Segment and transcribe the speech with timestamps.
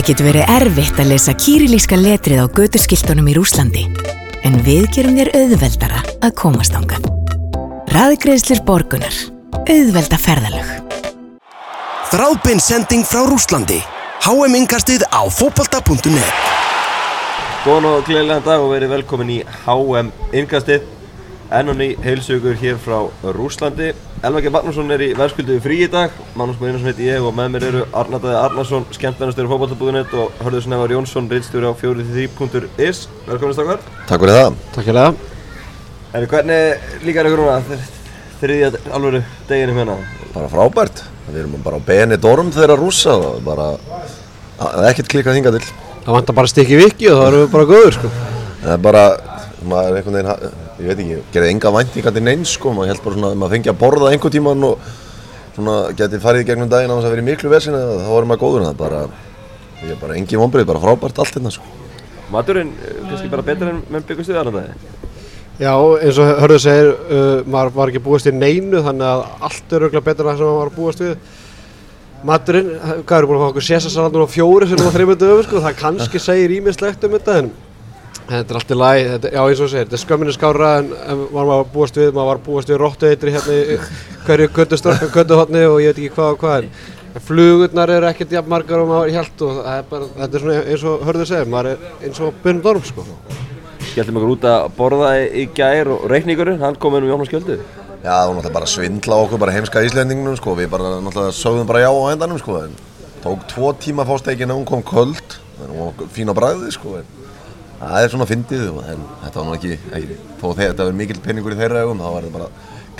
[0.00, 3.82] Það getur verið erfitt að lesa kýrilíska letrið á götuskiltunum í Rúslandi,
[4.48, 7.04] en við gerum þér auðveldara að komast ángað.
[7.92, 9.18] Raðgreðslir borgunar.
[9.68, 10.70] Auðvelda ferðalög.
[12.14, 13.82] Þráðbein sending frá Rúslandi.
[14.24, 16.32] HM Inkastið á fókbalta.net
[17.66, 20.88] Góðan og gleðilegan dag og verið velkomin í HM Innkastið
[21.52, 23.04] enn og ný heilsugur hér frá
[23.36, 26.12] Rúslandi Elvaki Magnússon er í verðskuldu frí í dag.
[26.36, 30.92] Magnús Guðinarsson heiti ég og með mér eru Arnardæði Arnarsson, skemmtmennastöru fókbaltabúðunett og Hörður Snævar
[30.92, 34.58] Jónsson, reynstjóri á 43.is Velkomin stakkar Takk fyrir það.
[34.74, 35.24] Takk fyrir það.
[36.12, 36.60] En hvernig
[37.08, 37.80] líkar ykkur núna?
[38.42, 39.96] Þriðja alvöru deginum hérna?
[40.34, 40.96] Bara frábært.
[41.30, 43.72] Við erum bara á beni dorm þeirra rúsa og bara
[44.60, 45.64] það er ekkert klikkað hinga til.
[46.04, 48.08] Það vantar bara stikki viki og þá erum við bara góður sko
[50.80, 53.40] Það ég veit ekki, gerði enga væntingar til neins sko, maður held bara svona að
[53.40, 54.86] maður fengi að borða einhver tíman og
[55.52, 58.08] svona geti farið í gegnum daginn á þess að vera í miklu vesin eða þá
[58.16, 59.02] erum maður góður en það bara,
[59.82, 61.76] ég er bara engi vonbrið, bara frábært allt hérna sko.
[62.32, 64.72] Maturinn, eh, kannski bara betur en menn byggust við Arnardæði
[65.60, 69.74] Já, eins og hörðu segir, uh, maður var ekki búist við neinu þannig að allt
[69.76, 71.16] er auðvitað betur en það sem maður var búist við.
[72.24, 72.70] Maturinn,
[73.04, 75.76] hvað eru búin að fá okkur sésasalandur á fjóri sem var þreymöndu öfur sko, það
[75.82, 77.50] kannski segir ímislegt um þetta en
[78.30, 80.88] þetta er allt í lagi, þetta, já eins og segir, þetta er skömminni skára en,
[81.10, 83.76] en maður var búist við, maður var búist við róttu eitri hérna í
[84.26, 86.72] hverju göttuhotni og ég veit ekki hvað og hvað en
[87.10, 90.42] en flugurnar eru ekkert jafn margar og maður held og það er bara, þetta er
[90.44, 93.06] svona eins og hörðu segir, maður er eins og byrjum dorm sko.
[93.90, 97.56] Skelltum okkur út að borða í- gær og reikningurinn, hann kom inn um Jónas Skjöldu.
[98.04, 101.66] Já, það var náttúrulega bara svindla okkur, bara heimska íslendingunum sko, við bara náttúrulega sögðum
[101.66, 102.78] bara já á endanum sko, en
[103.24, 105.34] tók tvo tíma að fá steikina, hún kom köld,
[105.64, 107.10] en hún var fín á bræðið sko, en
[107.80, 111.00] það er svona fyndið, og- en þetta var nú ekki, ekki þó þegar þetta verður
[111.00, 112.50] mikill peningur í þeirra augum, þá var þetta bara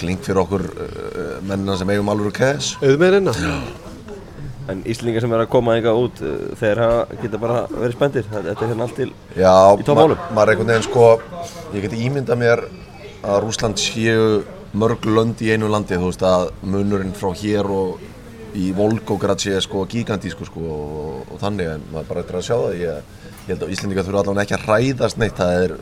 [0.00, 2.76] klink fyrir okkur uh, mennina sem eigum alveg cash.
[2.80, 3.34] auðmeðinna
[4.70, 8.26] En Íslingar sem er að koma einhvað út, uh, þeir hafa, geta bara verið spendir.
[8.30, 10.20] Þetta er hérna allt til Já, Í tómálum?
[10.36, 11.06] maður er einhvern veginn sko,
[11.74, 12.62] ég geti ímyndað mér
[13.24, 14.28] að Rúsland séu
[14.78, 18.06] mörg lönd í einu landi, þú veist að munurinn frá hér og
[18.54, 22.56] í Volgograd sé sko gigantísku sko og, og þannig en maður bara eftir að sjá
[22.60, 23.02] það, ég,
[23.50, 25.76] ég held að Íslendingar þurfa allavega ekki að hræðast neitt, það er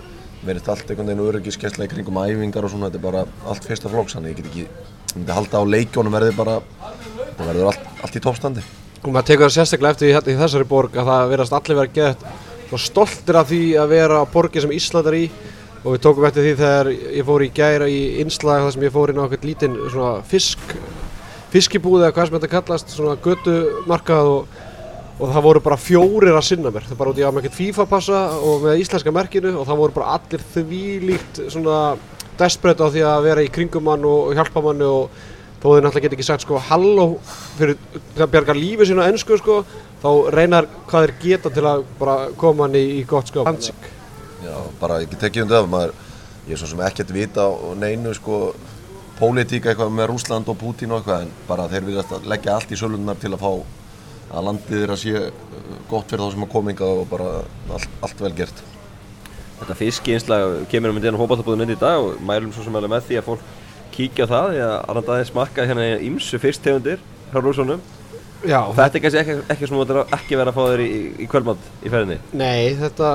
[0.49, 3.93] verið allt einhvern veginn öryggiskesla í kringum æfingar og svona, þetta er bara allt fyrsta
[3.93, 6.59] flóks, þannig ég get ekki, ég myndi halda á leikjónum verði bara,
[7.37, 8.65] það verður allt, allt í toppstandi.
[9.03, 11.97] og maður tekur það sérstaklega eftir hérna- í þessari borg að það verðast allir vera
[11.99, 12.25] gett
[12.69, 15.31] svo stoltir af því að vera á borgi sem Ísland er í.
[15.85, 18.93] Og við tókum eftir því þegar ég fór í gæra í innslag þar sem ég
[18.93, 19.77] fór inn á eitthvað lítinn
[20.27, 20.59] fisk
[21.53, 24.58] fiskibúð eða hvað sem þetta kallast svona götumarkað og,
[25.19, 26.87] og það voru bara fjórir að sinna mér.
[26.87, 29.81] Það bara út í að með ekkert FIFA passa og með íslenska merkinu og það
[29.83, 31.81] voru bara allir þvílíkt svona
[32.39, 35.11] desperate á því að vera í kringum mann og, og hjálpa manni og
[35.59, 37.07] þó þau náttúrulega get ekki sagt sko halló
[37.59, 37.75] fyrir
[38.15, 39.57] það bjargar lífið sína ennsku sko
[39.99, 43.49] þá reynar hvað þeir geta til að bara koma hann í, gott skap.
[43.49, 43.89] Hansik
[44.45, 45.97] Já, bara ekki tekið undir af maður,
[46.47, 48.53] ég er svo sem ekkert vita á neinu sko
[49.19, 52.71] pólitíka eitthvað með Rúsland og Pútín og eitthvað en bara þeir viljast að leggja allt
[52.71, 53.51] í sölunar til að fá
[54.29, 55.31] að landið þeirra sé uh,
[55.91, 57.31] gott fyrir þá sem að kominga og bara
[57.73, 58.65] allt, allt vel gert.
[59.59, 63.09] Þetta fiskiinslag kemur um þetta hópaðabúðum inn í dag og mælum svo sem alveg með
[63.09, 63.47] því að fólk
[63.95, 67.01] kíkja á það því að Arnardæði smakka hérna ímsu fyrsttegundir
[67.33, 67.83] frá rúsunum.
[68.47, 70.91] Já, Þetta er kannski ekki, ekki sem þú ætlar ekki vera að fá þér í,
[71.19, 72.19] í, kvöldmatt í ferðinni.
[72.39, 73.09] Nei, þetta,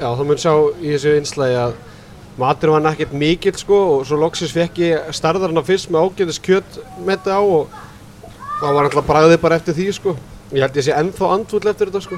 [0.00, 1.74] já, þá mun sjá í þessu einslægi að
[2.40, 6.78] matur var ekkert mikill sko og svo loksins fekk ég starðarna fyrst með ágæðis kjött
[6.96, 7.76] með þetta á og
[8.62, 10.16] það var alltaf bræðið bara eftir því sko.
[10.50, 12.16] Ég held ég sé ennþá andfull eftir þetta sko.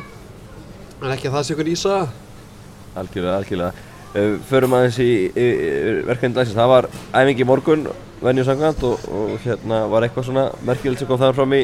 [1.03, 1.97] En ekki að það sé ykkur ísa.
[2.97, 3.89] Algjörlega, algjörlega.
[4.13, 6.57] Uh, förum aðeins í, í, í verkefni dagsins.
[6.57, 7.87] Það var æfingi morgun,
[8.25, 11.63] venju sangant og, og hérna var eitthvað svona merkilegt sem kom það fram í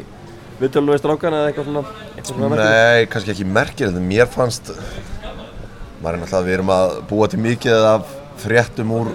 [0.59, 1.84] viðtölunum við strákan eða eitthvað svona,
[2.15, 2.78] eitthvað svona merkilegt.
[2.83, 4.73] Nei, kannski ekki merkir en mér fannst
[6.03, 8.12] maður er náttúrulega, við erum að búa til mikið af
[8.43, 9.12] fréttum úr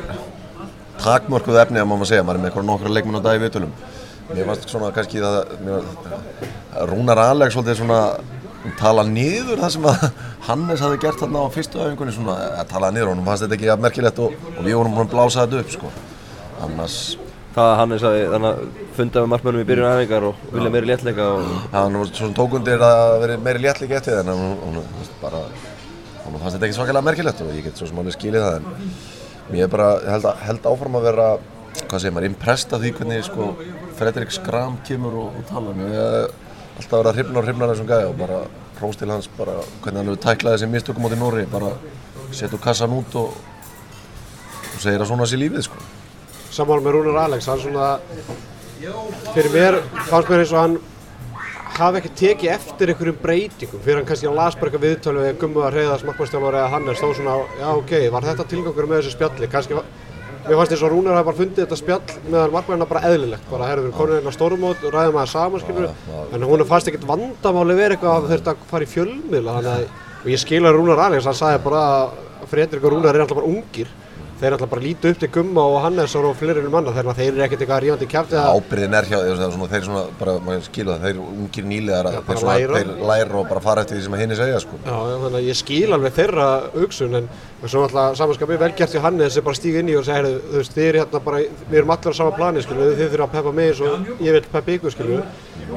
[1.03, 3.77] takmörkuð efni að maður segja, maður er með eitthvað nokkra leikmenn á dag í viðtölum
[4.31, 5.87] mér fannst svona kannski það mér,
[6.89, 7.57] Rúnar Alex
[8.79, 10.05] tala niður það sem að
[10.47, 13.71] Hannes hafði gert þarna á fyrstu öfingunni svona að tala niður honum fannst þetta ekki
[13.73, 15.91] að merkilegt og, og við vorum búin að blása þetta upp sko.
[16.63, 16.97] Annars
[17.53, 20.89] Það að Hannes hafi þannig að funda með markmönnum í byrjun æfingar og vilja meiri
[20.89, 26.55] léttleika og hann var svona tókundir að vera meiri léttleik eftir það en hún fannst
[26.55, 28.95] þetta ekki svakalega merkilegt og ég get svo sem alveg skilið það en
[29.51, 31.27] mér er bara held, að, held áfram að vera
[31.83, 33.51] hvað segir maður, impressed af því hvernig sko
[33.99, 36.33] Fredrik Skram kemur og, og tala mér
[36.77, 38.39] alltaf að vera hrifnar og hrifnar þessum gæði og bara
[38.79, 41.73] próst til hans bara hvernig hann hefur tæklað þessi mistökum átti Nóri bara
[42.33, 43.35] setur kassan út og,
[44.73, 45.83] og segir að svona sé lífið sko.
[46.53, 47.93] Sammála með Rúnar Alex, hann svona,
[49.33, 49.79] fyrir mér
[50.09, 50.75] fannst mér eins og hann
[51.73, 55.39] hafi ekki tekið eftir einhverjum breytingum fyrir hann kannski að las bara eitthvað viðtölu við
[55.41, 59.01] gummu að reyða smakkvæmstjálfur eða hann er stóð svona já ok, var þetta tilgangur með
[59.01, 59.49] þessu spjalli?
[59.49, 59.87] Kannski var
[60.43, 63.67] Mér fannst eins og Rúnar hafi bara fundið þetta spjall meðan markmennina bara eðlilegt, bara
[63.69, 65.85] herrðu við konur inn á stórumót og ræðum aðeins saman skilur
[66.35, 69.85] en hún fannst ekkert vandamáli verið eitthvað að þurft að fara í að,
[70.19, 73.39] og ég skil að Rúnar Alex, hann sagði bara að Fredrik og Rúnar er alltaf
[73.39, 73.93] bara ungir
[74.43, 77.43] þeir alltaf bara lítu upp til Gumma og Hannesson og fleiri manna þegar þeir eru
[77.45, 81.05] ekkert eitthvað rífandi kæfti ábyrðin er hjá þeir, svona, þeir svona, bara, maður skilur það,
[81.07, 84.39] þeir ungir nýlegar Já, þeir, svona, þeir læra og bara fara eftir því sem henni
[84.39, 84.79] segja sko.
[84.83, 87.29] Já, þannig að ég skil alveg þeirra hugsun en
[87.63, 90.75] svo alltaf samanskapið velgert hjá Hannes er bara stíg inn í og heyrðu, þú veist,
[90.75, 93.53] þið er hérna bara, við erum allir á sama plani, skilu, þið þurfa að peppa
[93.55, 95.21] mig eins og ég vil peppa ykkur, skilu,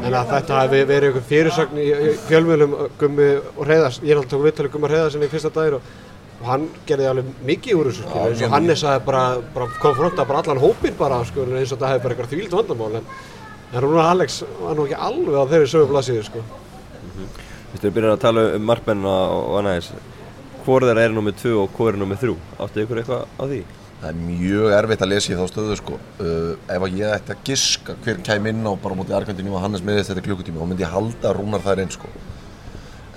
[0.03, 4.17] en að þetta hefði verið einhver fyrirsögn í í fjölmiðlum uh, Gummi og Reyðars, ég
[4.17, 5.95] er alltaf tók viðtalið Gummi og Reyðars í fyrsta dagir og,
[6.37, 9.23] og hann gerði alveg mikið úr þessu, skilu, eins og Hannes hafði bara,
[9.55, 12.91] bara konfronta bara allan hópin bara, skilu, eins og þetta hefði bara eitthvað þvíld vandamál,
[13.01, 13.09] en,
[13.73, 16.45] en Rúnar Alex var nú ekki alveg á þeirri sögu blaðsíðu, sko.
[17.07, 17.25] Þú
[17.73, 20.13] veist, við byrjar að tala um markmennina og, og annað þess
[20.67, 22.33] Hvor þeirra er nummið 2 og hvor er nummið 3?
[22.65, 23.61] Áttu ykkur eitthvað á því?
[24.01, 25.99] það er mjög erfitt að lesa í þá stöðu sko.
[26.21, 29.55] uh, ef að ég ætti að giska hver kæm inn á bara á móti Argentínu
[29.55, 32.11] og Hannes meðist þetta klukkutími þá myndi ég halda að Rúnar þær einn sko.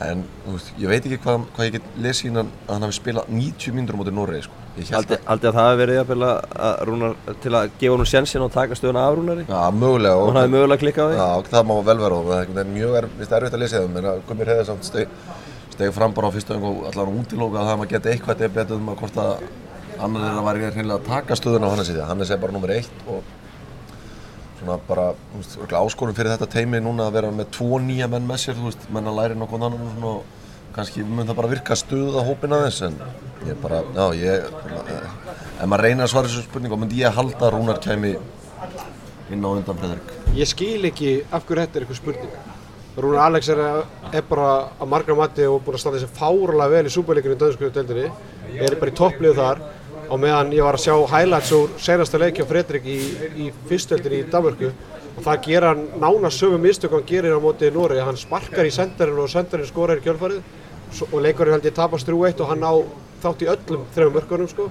[0.06, 3.32] En veist, ég veit ekki hvað, hvað ég get lesið innan að hann hafi spilað
[3.36, 4.60] 90 mínútur á móti Noregi sko.
[4.80, 8.78] Haldi að það hafi verið að að Rúnar til að gefa honum sjensin og taka
[8.80, 9.46] stöðuna af Rúnari?
[9.50, 11.18] Já, mögulega Og hann hafi mögulega klikkað á því?
[11.20, 13.90] Já, það má vel vera og það er mjög er, er erfitt að lesa það
[13.98, 17.70] menn að Gummir hefði samt steg, fram bara á fyrstu öng og allar útilóka að
[17.70, 19.44] það maður geti eitthvað debatið um að hvort að
[20.00, 22.56] annar er að væri hreinlega að taka stöðuna á Hannes í því Hannes er bara
[22.56, 23.24] nummer eitt og
[24.60, 28.28] svona bara, þú veist, áskorun fyrir þetta teimi núna að vera með tvo nýja menn
[28.28, 30.14] með sér, þú veist, menn að læri nokkuð annan og svona
[30.76, 33.00] kannski mun það bara virka stuða hópin aðeins en
[33.48, 35.10] ég bara, já, ég eh,
[35.58, 38.14] ef maður reynir að svara þessu spurningu, myndi ég halda að Rúnar kæmi
[39.34, 42.34] inn á undan Fredrik Ég skil ekki af hverju þetta er eitthvað spurning.
[43.02, 43.62] Rúnar Alex er,
[44.14, 47.40] er bara að margra mati og búin að standa þessi fárulega vel í súperleikunni í
[47.42, 48.12] dönsku deildinni.
[48.60, 49.64] Er bara í toppliðu þar
[50.10, 52.98] á meðan ég var að sjá highlights úr senasta leiki á Fredrik í,
[53.46, 54.72] í fyrstöldinni í Danmörku
[55.16, 58.00] og það gera nána sömu mistök og hann gerir á móti Nóri.
[58.02, 60.42] Hann sparkar í senderinn og senderinn skorar í kjölfarið
[61.12, 62.74] og leikurinn held ég tapast 3-1 og hann á
[63.24, 64.70] þátt í öllum þrejum mörkunum sko.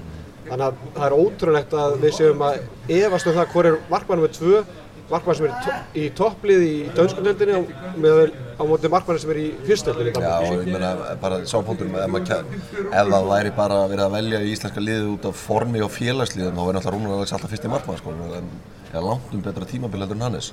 [0.49, 2.61] Þannig að það er ótrúlegt að við séum að
[2.99, 4.63] efast um það hvor er markmann með tvö,
[5.11, 7.61] markmann sem er to í topplið í dönskundeldinni
[8.03, 8.21] með
[8.59, 10.13] á móti markmann sem er í fyrstöldinni.
[10.17, 14.53] Já, og ég meina bara sáfóndur með ef, það væri bara verið að velja í
[14.53, 17.73] íslenska liðið út af formi og félagsliðum þá væri náttúrulega Rúnar Alex alltaf fyrst í
[17.73, 18.53] markmann sko, en
[18.91, 20.53] ég er langt um betra tímabil heldur en Hannes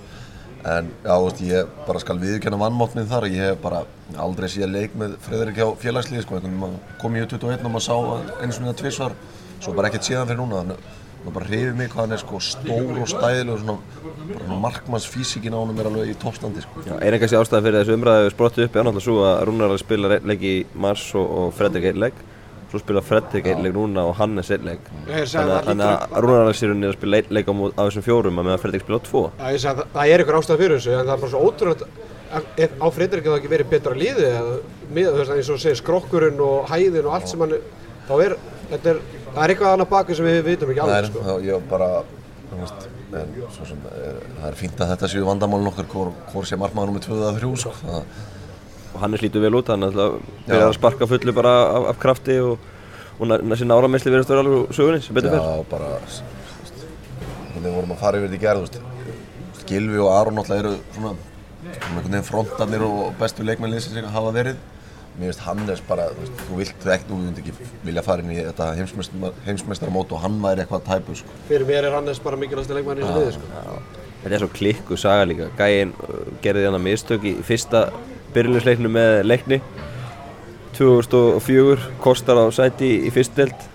[0.65, 3.83] en já, veist, ég bara skal viðurkenna vannmátt minn þar, ég hef bara
[4.17, 6.39] aldrei séð leik með Frederik hjá félagsliði sko,
[7.01, 9.17] kom í 21 og maður sá eins og niður tvisvar,
[9.59, 10.77] svo bara ekkert síðan fyrir núna
[11.29, 15.59] að bara hrifið mig hvað hann er sko stór og stæðileg og svona, markmannsfísíkin á
[15.59, 16.83] honum er alveg í toppstandi sko.
[16.87, 18.75] Já, eina kannski ástæða fyrir þessu umræðu sprottu upp?
[18.79, 20.55] Er náttúrulega svo að Rúnar er að spila einn leik í
[20.85, 22.23] mars og, og Fredrik einn leik.
[22.71, 24.87] Svo spila Fredrik einn leik núna og Hannes einn leik.
[25.05, 28.41] Þannig að- þannig að Rúnar er sér að spila einn leik á, á þessum fjórum
[28.41, 29.23] að meðan Fredrik spila á tvo.
[29.39, 31.45] Já, ég sagði að það, er einhver ástæð fyrir þessu en það er bara svo
[31.49, 31.85] ótrúlegt
[32.35, 34.55] að- ef á Fredrik hefði ekki verið betra liði eða
[34.91, 37.53] með, þú veist, eins og segir skrokkurinn og hæðin og allt sem hann
[38.09, 38.35] þá er,
[38.73, 38.99] þetta er,
[39.35, 41.23] það er eitthvað annað baki sem við vitum ekki alveg er, sko.
[41.25, 41.89] þá ég bara,
[42.51, 46.13] þú veist, en svo sem, er, það er fínt að þetta séu vandamálun okkar, hvor,
[46.31, 47.75] hvor sé markmaður nummið 2 eða 3, sko.
[47.81, 48.23] Það,
[48.95, 50.69] og Hannes lítur vel út, hann er alltaf byrjar Já.
[50.69, 52.71] að sparka fullu bara af, af krafti og,
[53.19, 55.89] og næstin áramessli verðast vera alveg úr sögunni sem betur fyrir já, bara,
[57.55, 58.79] við vorum að fara yfir þetta í gerð,
[59.65, 61.13] Gilvi og Aron náttúrulega eru svona,
[62.05, 64.59] svona frontarnir og bestu leikmennliðsins sem hafa verið.
[65.15, 67.53] Mér finnst Hannes bara, þú veist, þú vilt ekki, þú vilt ekki
[67.87, 71.37] vilja fara inn í þetta heimsmeistar- heimsmeistaramót og hann væri eitthvað tæpur, sko.
[71.47, 73.77] fyrir mér er Hannes bara mikilvægast leikmann í þessu liði sko.
[74.25, 75.47] Þetta er svo klikku saga líka.
[75.55, 77.85] Gæinn uh, gerði hann að mistök í fyrsta
[78.35, 79.61] byrjulegsleiknu með leikni
[80.75, 83.69] 2004, kostar á sæti í fyrstdelt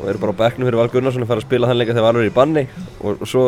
[0.00, 2.06] og er bara á bekknum fyrir Val Gunnarsson að fara að spila hann leika þegar
[2.08, 2.64] Valur er í banni
[3.04, 3.44] og, og svo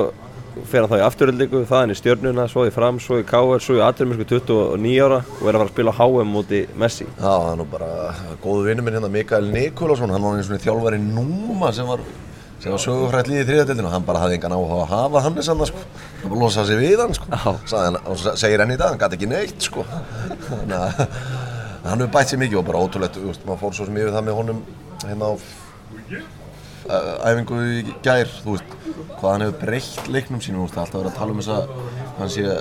[0.69, 3.63] fer hann þá í afturöldingu, það hann í stjörnuna, svo í fram, svo í KR,
[3.63, 7.07] svo í Aturmisku 29 ára og er að fara að spila á HM múti Messi.
[7.07, 7.89] Já, það er nú bara
[8.43, 12.05] góðu vinnu minn hérna Mikael Nikolásson, hann var eins og þjálfari Núma sem var,
[12.61, 15.41] sem var sögufrætt líði í þriðadeildinu og hann bara hafði engan áhuga að hafa hann
[15.43, 15.87] sko,
[16.21, 17.41] hann bara losaði sig við hann sko,
[17.73, 19.87] Sagði hann, og segir henni í dag, hann gæti ekki neitt sko,
[20.51, 21.03] þannig að
[21.89, 24.15] hann hefur bætt sér mikið og bara ótrúlegt, þú veist, maður fór svo sem yfir
[24.15, 24.63] það með honum
[25.03, 26.42] hérna á
[26.91, 28.77] æfingu í gær, þú veist,
[29.19, 31.75] hvað hann hefur breytt leiknum sínum, þú veist, alltaf verið að tala um þess að
[32.19, 32.57] hann sé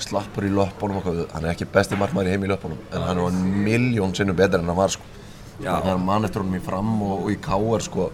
[0.00, 3.22] slappur í og hvað, hann er ekki besti markmaður í heim í löpunum, en hann
[3.22, 5.16] er miljón sinnum betur en hann var, sko.
[5.60, 8.08] Hann er mann eftir honum í fram og, og í káar, sko,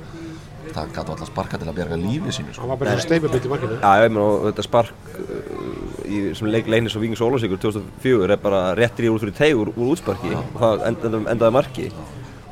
[0.67, 2.65] það gæti alltaf sparka til að bjarga lífið sínu, sko.
[2.65, 3.79] hann var bara svona steipubit í markinu.
[3.79, 8.35] Já, ég meina og þetta spark uh, í sem leik leiknis og Víkings Ólafsvíkur 2004
[8.35, 11.89] er bara réttir í úr fyrir teig úr, útsparki og það endaði, endaði marki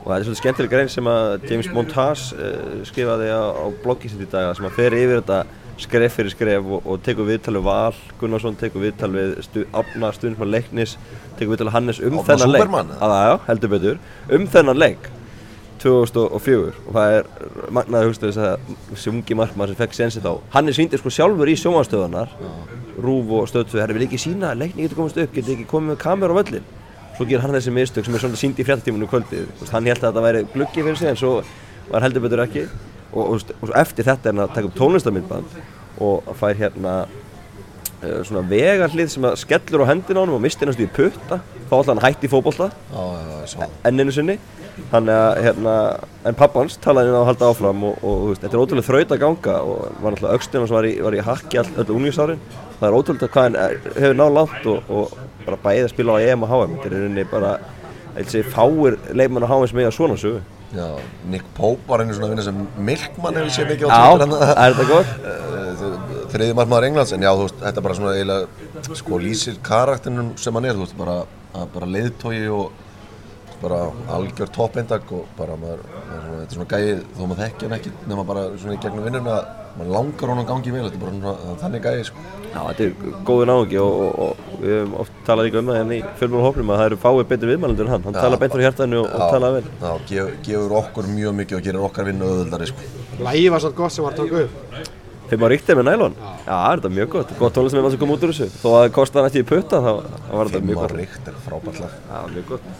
[0.04, 4.10] og það er svolítið skemmtileg grein sem að James Montage uh, skrifaði á, á bloggi
[4.12, 5.38] sitt í dag sem að fer yfir þetta
[5.80, 10.12] skref fyrir skref og, og tekur viðtal við Val Gunnarsson, tekur viðtal við stu, Afna
[10.14, 10.94] stundismann leiknis,
[11.38, 12.62] tekur viðtal við Hannes um Árna þennan leik.
[12.62, 13.08] Superman, eða?
[13.08, 14.00] að, já, heldur betur,
[14.36, 15.10] um þennan leik
[15.84, 17.26] 2004 og það er
[17.74, 20.32] magnaði hugstu þess að þessi ungi markmann sem fekk sensi þá.
[20.54, 22.32] Hann er sýndir sko sjálfur í sjónvarstöðunar
[23.04, 26.02] Rúf og Stöðstöð, herri vil ekki sína leikni getur komast upp, getur ekki komið með
[26.04, 26.73] kameru á völlin
[27.16, 30.00] svo ger hann þessi mistök sem er svona sýnd í fréttatímanu kvöldið, veist, hann held
[30.02, 31.34] að þetta væri gluggi fyrir sig en svo
[31.90, 32.66] var heldur betur ekki.
[33.14, 35.58] Og, og, og eftir þetta er hann að taka upp tónlistamindband
[36.02, 36.94] og fær hérna
[38.28, 41.72] svona vegarhlið sem að skellur á hendina á honum og mistir næstu í putta þá
[41.78, 43.74] ætla hann að hætti í Já, já, já, það.
[43.90, 44.38] enninu sinni
[44.90, 45.74] þannig að hérna,
[46.26, 49.12] en pappans talaði inn á að halda áfram og, og veist, þetta er ótrúlega þraut
[49.14, 52.40] að ganga og var náttúrulega aukstinn og var í, var í hakki all, öll unglingsárin
[52.80, 55.14] það er ótrúlega hvað hann er- hefur náð langt og, og
[55.46, 57.52] bara bæðið að spila á EM og HM þetta er rauninni bara
[58.18, 60.42] þessi fáir leikmenn á HM sem eiga svona sögu
[60.74, 60.88] Já,
[61.30, 64.32] Nick Pope var einu svona að vinna sem Milkman hefur séð mikið á Já, Twitter
[64.34, 64.54] hérna.
[64.64, 65.12] er þetta gott?
[66.34, 70.32] Þriði margmaður Englands, en já, þú veist, þetta er bara svona eiginlega, sko, lýsir karakterinum
[70.42, 71.20] sem hann er, þú veist, bara,
[71.54, 72.80] að bara leiðtogi og
[73.64, 77.68] bara algjör toppindak og bara maður, maður svona, þetta er svona gæði, þó maður þekki
[77.68, 79.36] hann ekki nema bara svona í gegnum vinnuna,
[79.78, 82.24] maður langar honum gangi vel, þetta er bara svona þannig gæði, sko.
[82.48, 85.78] Já, þetta er góður náðungi og, og, og við höfum oft talað líka um það
[85.80, 88.42] hérna í fjölmjölu hófnum að það eru fáið betri viðmælendur en hann hann Já, talar
[88.42, 91.88] beint frá hjartanu og, og talaði vel Já, gef, gefur okkur mjög mikið og gerir
[91.88, 92.92] okkar vinnu auðvöldari, sko.
[93.26, 95.02] Lægi var svolítið gott sem var að taka upp.
[95.30, 96.16] Fimm á ríktið með nælon?
[96.44, 98.48] Já, þetta er mjög gott, gott tónlist með maður sem kom út úr þessu.
[98.60, 99.92] Þó að það kosti hann ekki í putta, þá,
[100.30, 100.96] var þetta mjög gott.
[101.00, 101.98] ríkt er frábært lag.
[102.10, 102.70] Já, mjög gott.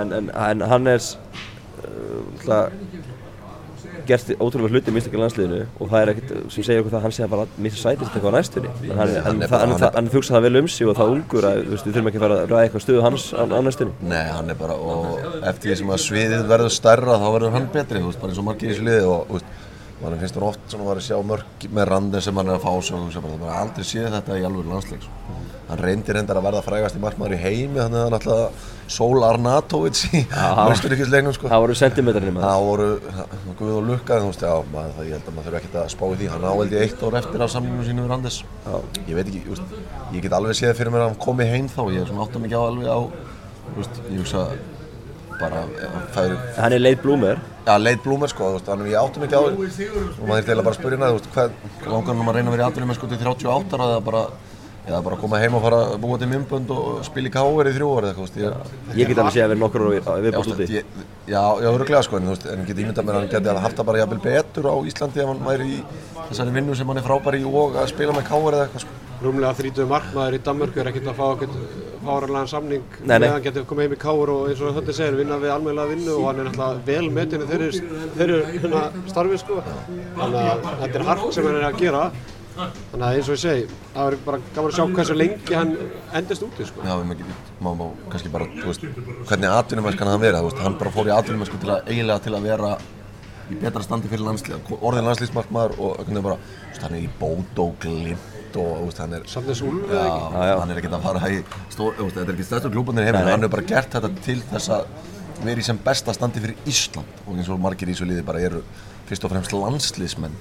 [0.00, 1.08] En, en, en hann er
[1.84, 2.70] uh,
[4.08, 7.04] gert ótrúlega hluti í mistökja landsliðinu og það er ekkert sem segir okkur það að
[7.06, 8.72] hann sé að bara missa sætist eitthvað á næstunni.
[8.90, 12.24] En hann, fugsa það vel um sig og það ungur að við þurfum ekki að
[12.26, 13.96] fara að ræða eitthvað stuðu hans á, næstunni.
[14.10, 17.68] Nei, hann er bara, og eftir því sem að sviðið verður stærra þá verður hann
[17.74, 19.58] betri, þú veist, bara eins og margir í þessu liði og, þú veist,
[20.00, 22.56] mann finnst það oft svona að vera að sjá mörk með randin sem hann er
[22.56, 25.38] að fá þú veist, bara, það er aldrei séð þetta í alveg landsleik, sko.
[25.70, 29.22] Hann reyndir reyndar að verða frægast í markmaður í heimi, þannig að hann alltaf Sól
[29.22, 31.50] Arnatovic í Östuríkisleiknum, sko.
[31.52, 32.88] Það voru sentimetrinni með Það voru,
[33.20, 35.78] það guð og lukka, þú veist, já, maður, það, ég held að maður þurfi ekkert
[35.84, 38.40] að spá í því, hann áveldi eitt ár eftir af samlinginu sínu við Randes.
[39.06, 39.78] Ég veit ekki, veist,
[40.16, 42.50] ég get alveg séð fyrir mér að hann komi heim þá, ég er svona áttam
[42.50, 42.98] ekki á alveg á,
[43.78, 44.48] veist, ég hugsa
[45.40, 45.64] bara,
[46.14, 49.42] færi, Hann er leit blúmer já, leit blúmer sko, þannig að ég áttam ekki á
[49.46, 52.50] því, og maður þurfti eiginlega bara að spyrja veist, hvað, langar hann um að reyna
[52.50, 54.22] að vera í atvinnum sko til 38 ára eða bara,
[54.90, 57.74] eða bara koma heim og fara að búa til mymbönd og spila í káver í
[57.76, 60.10] þrjú ára eða eitthvað, þú veist, ég, Ég get alveg séð að vera nokkur Já,
[60.24, 62.82] viðbúst þú úti veist, ég, já, já, öruglega sko, en þú veist, en ég get
[62.84, 65.68] ímyndað mér að hann geti haft það bara jafnvel betur á Íslandi ef hann væri
[65.76, 65.78] í
[66.30, 68.98] þessari vinnu sem hann er frábær í og að spila með káver eða eitthvað sko.
[69.20, 73.28] Rúmlega 30 markmaður í Danmörku er ekkert að fá ekkert fáranlegan samning Nei, nei.
[73.28, 76.16] hann getur komið heim í káur og eins og þetta segir vinna við almennlega vinnu
[76.16, 77.70] og hann er náttúrulega vel metinn í þeirri,
[78.18, 79.62] þeirri hérna, starfi sko.
[80.18, 82.04] Þannig að þetta er hark sem hann er að gera.
[82.60, 85.70] Þannig að eins og ég segi það er bara gaman að sjá hversu lengi hann
[86.18, 86.82] endist úti sko.
[86.84, 88.88] Já, við maður má, má kannski bara, þú veist,
[89.30, 92.34] hvernig atvinnumennskan hann verið, þú veist, hann bara fór í atvinnumennsku til að eiginlega til
[92.36, 92.72] að vera
[93.50, 97.10] í betra standi fyrir landslið, orðin landslýsmarkmaður og veginn bara, þú veist, hann er í
[97.22, 100.42] bót og glimt og, þú veist, hann er Sandnes Úlf Já, eða ekki?
[100.50, 101.40] Já, hann er ekkert að fara í
[101.72, 103.18] stór, þú veist, þetta er ekki stærstu klúbunir nei.
[103.18, 104.88] hann hefur bara gert þetta til þess að
[105.44, 108.42] vera í sem besta standi fyrir Ísland og eins og margir í þessu liði bara
[108.44, 108.64] eru
[109.08, 110.34] fyrst og fremst landsliðsmenn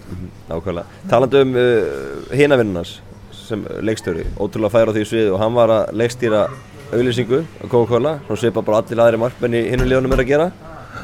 [0.49, 1.03] Nákvæmlega.
[1.11, 2.97] Talandi um uh, hinavinnars
[3.43, 6.43] sem leikstjóri, ótrúlega fær á því sviði og hann var að leikstýra
[6.89, 10.49] auðlýsingu á Coca-Cola, svona svipa bara allir aðri markmenn í hinum liðunum er að gera.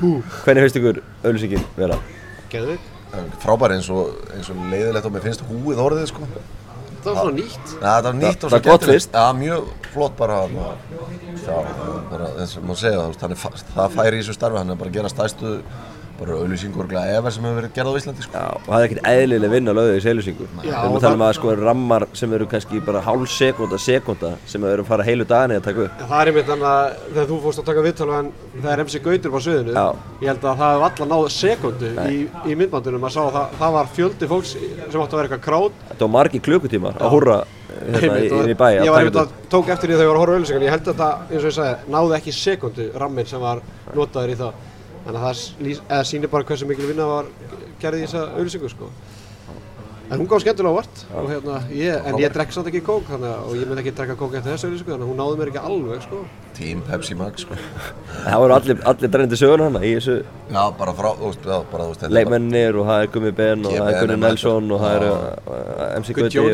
[0.01, 1.97] Hvernig finnst ykkur auðlýsingin vera?
[2.53, 2.91] Geðvik
[3.43, 6.27] frábæri eins og, eins og leiðilegt og mér finnst húið orðið sko
[7.05, 8.87] Það var svona nýtt Ja, það var nýtt og skemmtilegt.
[8.91, 9.11] fyrst.
[9.13, 10.69] Já, mjög flott bara þarna.
[11.45, 11.57] Já,
[12.11, 13.11] bara eins og maður segja það,
[13.85, 15.51] er færi í þessu starfi, hann er bara að gera stæstu
[16.19, 18.33] bara auðlýsingur efer sem hefur verið gerð á Íslandi sko.
[18.39, 20.47] Já, og það er ekkert eðlileg vinna lögðu í seilýsingu.
[20.61, 23.01] Við Já, erum að og tala um það- að sko rammar sem eru kannski bara
[23.01, 26.01] hálf sekúnda, sekúnda sem eru að fara heilu daginn í að taka upp.
[26.01, 28.31] En það er einmitt þannig að þegar þú fórst að taka viðtal við hann
[28.61, 29.73] þegar MC Gautur á sviðinu.
[29.75, 29.87] Já.
[30.21, 33.47] ég held að það hef alla náð sekundu í, í myndbandunum að sá að það,
[33.59, 35.71] það var fjöldi fólks sem átti að vera eitthvað kráð.
[35.89, 37.37] Þetta var margi klukkutímar að húrra
[37.75, 40.15] hérna Einmitt, í, í bæ ég að var að tók eftir því þegar ég var
[40.15, 42.85] að horfa á auðlýsingan ég held að það, eins og ég sagði, náði ekki sekundu
[42.95, 43.61] ramminn sem var
[43.95, 44.53] notaður í það
[45.05, 47.29] þannig að það sýnir bara hversu mikil vinna var
[47.81, 48.89] gerði í þessa auðlýsingu sko.
[50.05, 53.31] en hún gáði skemmtilega vart og hérna, ég, en ég drekk samt ekki kók þannig,
[53.41, 55.63] og ég myndi ekki drekka kók eftir þessu auðlýsingu þannig að hún náði mér ekki
[55.69, 56.21] alveg sko.
[56.55, 57.57] Team Pepsi Max sko.
[58.13, 62.89] Það voru allir, allir drennandi söguna hana í þessu Já, bara frá, er leikmennir og
[62.89, 66.43] það er Gummi Ben og það er er Nelson og það er uh, MC Gutti
[66.45, 66.51] og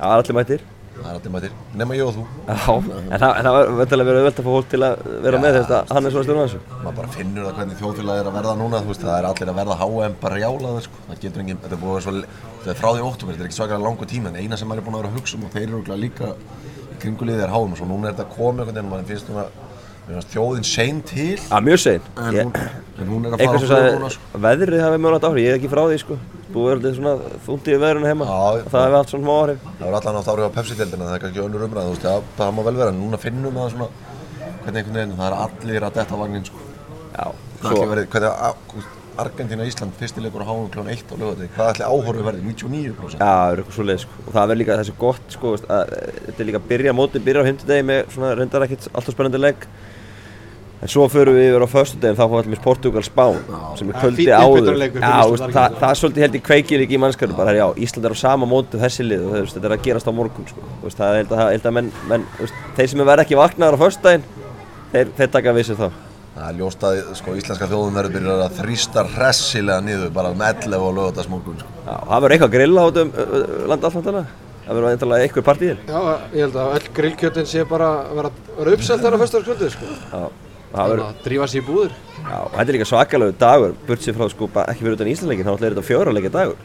[0.00, 0.68] Já, allir mættir
[1.00, 4.40] það er allir mættir, nema ég og þú Já, en það, var vendilega verið auðvelt
[4.40, 6.60] að fá fólk til að vera með þess að hann er svona stjórn þessu.
[6.84, 9.60] maður bara finnur það hvernig þjóðfélag er að verða núna veist, það er allir að
[9.60, 11.02] verða HM bara jálaður sko.
[11.08, 12.14] það getur engin, þetta er búið að vera svo
[12.60, 14.82] þetta er frá því óttum, þetta er ekki svakalega langu tíma en eina sem maður
[14.82, 16.32] er búin að vera að hugsa um og þeir eru líka
[16.90, 19.68] í kringuliðið er HM og svo núna er þetta komið einhvern veginn
[20.30, 22.02] þjóðin sein til Já, mjög sein.
[22.18, 22.52] en, hún,
[22.98, 24.40] en hún er að fara á núna sko.
[24.42, 26.16] veðrið hafi mjög nátt áhrif, ég er ekki frá því sko.
[26.50, 27.14] Búið þetta svona
[27.46, 28.38] þúndið í veðrinu heima Já,
[28.72, 29.66] það hefur haft svona áhrif.
[29.80, 32.14] það er allan á þárið á Pepsi-deildina það er kannski önnur umræð, þú veist, já,
[32.40, 33.90] það má vel vera en núna finnum maður svona
[34.64, 36.64] hvernig einhvern veginn, það er allir að detta vagnin sko.
[37.14, 37.26] Já,
[37.60, 41.14] Það svo, verið, hvernig að, þú veist, Argentina Ísland fyrstileikur á HM klón 1 á
[41.20, 43.18] lögati hvað ætli áhorfi verði, 99%?
[43.20, 44.18] Já, það er eitthvað svo leið sko.
[44.26, 47.24] og það verður líka þessi gott sko, veist, að, eh, þetta er líka byrja mótið,
[47.26, 49.66] byrja á hindudegi með svona reyndar ekkert alltaf spennandi legg
[50.80, 53.38] en svo förum við yfir á föstudegin þá fáum við allir Portugal Spán
[53.76, 54.78] sem er kvöldi áður.
[54.80, 55.16] já,
[55.52, 58.18] það, það er svolítið held í kveikir ekki í mannskjörnum bara já, Ísland er á
[58.22, 60.68] sama mótið þessi lið og veist, þetta er að gerast á morgun sko.
[60.84, 63.76] veist, það er held að, held að menn, menn veist, þeir sem verða ekki vaknaðar
[63.76, 64.28] á föstudegin
[64.94, 65.88] þeir, þeir taka við sér þá.
[66.40, 70.62] Það er ljóst að sko, íslenska þjóðum verður byrjað að þrýsta hressilega niður bara með
[70.70, 71.72] 11 á lögatarsmorgun sko.
[71.84, 74.06] já, það verður eitthvað grilla át um uh, landa alltaf
[74.70, 78.30] það verður eintalega eitthvað partíðir Já, ég held að öll grillkjötin sé bara að vera,
[78.76, 79.88] uppselt þar á föstaðarskvöldu sko.
[79.90, 80.22] já,
[80.70, 84.16] það Þannig verður að drífa sér í búðir Já, þetta er líka svakalegu dagur, sér
[84.16, 86.58] frá sko, ekki fyrir utan Íslandsleikin, þá er þetta fjóra leikja dagur.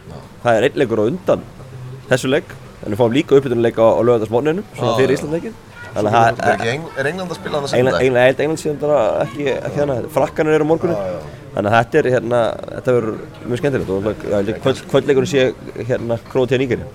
[0.44, 1.46] Það er einn leikur á undan
[2.10, 5.18] þessu leik, en við fáum líka uppbytunarleik á, á lögadagsmóninu, svona Já, fyrir já.
[5.20, 5.56] Íslandsleikin.
[5.96, 8.44] Þannig að er, það ekki Eng, er England að spila hann að England, senda England,
[8.46, 11.04] England síðan bara ekki, ekki þannig, frakkanir eru á morgunin.
[11.56, 12.42] Þannig að þetta er hérna,
[12.74, 14.40] þetta verður mjög skemmtilegt og já,
[14.92, 15.46] kvöldleikurinn sé
[15.88, 16.90] hérna Krótía Nígeri.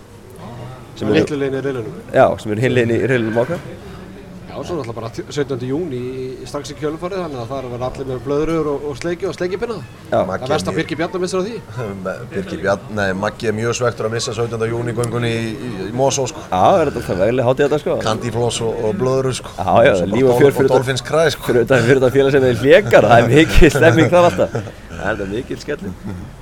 [1.00, 3.62] Sem eru, Littlu legin í reilunum já, sem eru hinlegin í reilunum okkar.
[4.60, 5.64] Já, svo náttúrulega bara 17.
[5.70, 8.82] júni í- strax í kjölufarið þannig að það er að vera allir með blöðrur og,
[8.90, 9.76] og sleiki og sleikipinna
[10.10, 11.54] Já, Það er verst að Birgir Bjarnar missar á því
[12.34, 14.66] Birgir Bjarn, nei, Maggi er mjög svektur að missa 17.
[14.74, 16.44] júni göngunni í, í, í Mosó sko.
[16.50, 17.96] já, er þetta alltaf veglega hátíð þetta sko.
[18.04, 19.54] Candyfloss og, og blöðru sko.
[19.56, 21.46] Já, já, líf og fjör fyrir og Dolphins kræ sko.
[21.48, 24.58] fyrir þetta, félag sem er hlékar, það er mikil stemming þar alltaf.
[25.00, 25.94] Það er mikil skellin.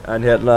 [0.09, 0.57] En hérna,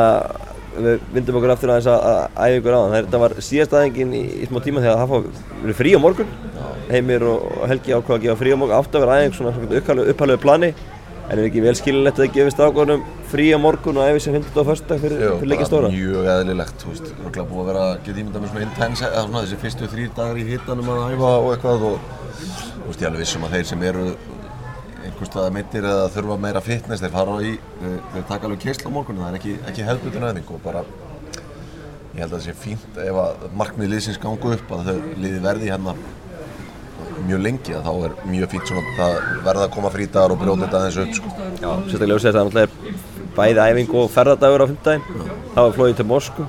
[0.78, 2.96] við vindum okkur aftur aðeins að, að æfa ykkur á það.
[3.00, 5.28] Þetta var síðast aðengin í, í smá tíma þegar það
[5.66, 6.32] verið frí á morgun.
[6.92, 10.08] Heimir og Helgi ákvaða að gefa frí á morgun, átt að vera aðeins svona upphælu,
[10.14, 10.72] upphælu plani.
[11.32, 14.34] En er ekki vel skilinlegt að það gefist ákvaðanum frí á morgun og æfi sem
[14.36, 14.58] 15.
[14.60, 15.92] og föstudag fyrir, Jú, fyrir leikinn bara stóra?
[15.94, 19.44] mjög eðlilegt, þú veist, örugglega búið að vera, get ímyndað með svona intense, eða svona
[19.46, 22.10] þessi fyrstu þrýr dagar í hittanum að æfa og eitthvað og,
[22.42, 24.04] þú veist, ég alveg vissum að þeir sem eru
[25.06, 28.96] einhvers staðar meittir eða þurfa meira fitness, þeir fara í, þeir, taka alveg keisla á
[28.96, 30.84] morgunum, það er ekki, ekki hefðbutun æfing og bara,
[32.12, 35.44] ég held að það sé fínt ef að markmið liðsins gangu upp að þau liði
[35.46, 35.96] verði hérna
[37.26, 40.66] mjög lengi að þá er mjög fínt svona það verða að koma frítagar og brjóta
[40.66, 41.34] þetta aðeins upp sko.
[41.62, 45.06] Já, sérstaklega það náttúrulega er bæði æfing og ferðardagur á 15.
[45.54, 46.48] Það var flóðið til Moskvu.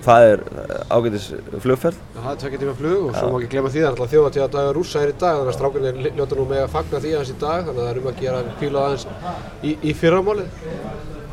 [0.00, 0.40] Það er
[0.88, 1.26] ágætis
[1.60, 1.96] flugferð.
[2.00, 4.10] Já, Það er tvekja tíma flug og svo má ekki glemma því það er alltaf
[4.14, 7.10] þjóðatíða dagar rússa er í dag þannig að strákunni ljóta nú með að fagna því
[7.16, 9.04] aðeins í dag þannig að það er um að gera píla aðeins
[9.60, 10.48] í, í fyrramálið.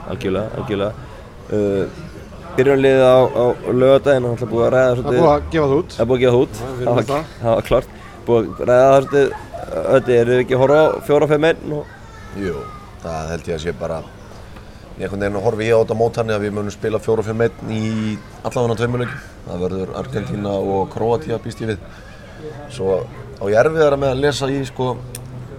[0.08, 0.94] Algjörlega, algjörlega.
[1.48, 1.86] Uh,
[2.58, 5.68] byrjunliðið á, á lögadaginn hann ætla búið að ræða Það er svolítið búið að gefa
[5.68, 5.92] það út.
[5.94, 6.56] Það er búið að gefa það út.
[6.58, 6.68] Það
[7.14, 7.24] það.
[7.40, 7.90] það var klart.
[8.28, 9.28] Búið að ræða það svolítið
[15.06, 17.82] einhvern veginn horfi ég á þetta mót hann að við munum spila 4-5-1 í
[18.48, 21.84] allavega tveimurleiki það verður Argentina og Kroatia býst ég við.
[22.74, 22.98] Svo
[23.38, 24.96] á ég erfiðara með að lesa í sko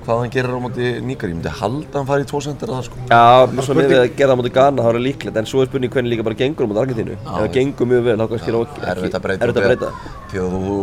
[0.08, 2.70] hvað hann gerir á móti Níkar ég myndi halda að hann fari í 2 sendir
[2.72, 3.02] að það sko?
[3.10, 3.24] Já,
[3.66, 5.68] svo með við að gera það mútið Ghana þá er það líklegt en svo er
[5.68, 7.16] spurning hvernig líka bara gengur á mútið Argentínu.
[7.18, 9.90] Ef það gengur mjög vel þá kannski er það erfitt að breyta erfitt að breyta.
[10.28, 10.78] því að þú,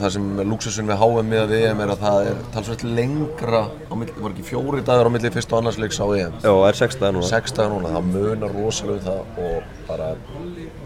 [0.00, 4.14] það sem lúksusun við HM með VM er að það er talsveit lengra á milli,
[4.16, 6.68] það var ekki fjóri dagar á milli fyrst og annars leiks á EM já, það
[6.70, 7.30] er sex dagar núna.
[7.30, 10.06] Sex dagar núna, það munar rosalega um það og bara,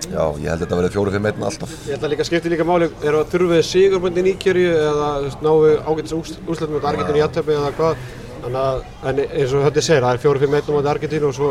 [0.05, 1.71] já, ég held að þetta verði fjóri, fimm, einn alltaf.
[1.89, 5.57] Ég held að líka skipti líka máli er að þurfið sigurböndi nýkjörju eða náu
[5.89, 6.77] ágætis úrslutum
[7.71, 8.05] eða hvað.
[8.41, 11.51] Þannig að, en eins og þetta segir, það er 4-5-1 mot Argentínu og svo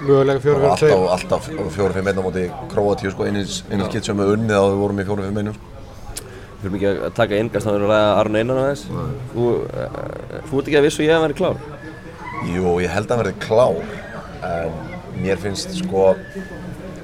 [0.00, 1.46] mögulega og 4-5-2 alltaf, alltaf
[1.76, 4.80] fjóri, fimm, einn á móti Kroatíu, sko, einins, einins skitt sem við unnið að við
[4.82, 5.70] vorum í fjóri, fimm, einum sko.
[6.24, 8.84] við þurfum ekki að taka inngast þá erum við að ræða Arn Einar aðeins.
[9.34, 9.46] Þú,
[9.84, 10.00] eh,
[10.48, 11.62] þú ert ekki að vissu ég að vera klár.
[12.50, 13.78] Jú, ég held að hann verði klár
[14.44, 14.74] en
[15.22, 16.14] mér finnst sko